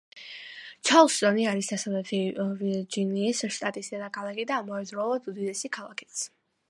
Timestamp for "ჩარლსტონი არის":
0.89-1.69